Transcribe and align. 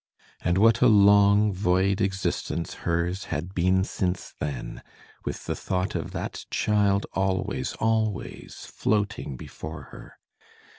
And 0.43 0.57
what 0.57 0.81
a 0.81 0.87
long, 0.87 1.53
void 1.53 2.01
existence 2.01 2.73
hers 2.89 3.25
had 3.25 3.53
been 3.53 3.83
since 3.83 4.33
then, 4.39 4.81
with 5.25 5.45
the 5.45 5.55
thought 5.55 5.93
of 5.93 6.09
that 6.09 6.47
child 6.49 7.05
always, 7.13 7.73
always 7.75 8.65
floating 8.73 9.37
before 9.37 9.89
her. 9.91 10.17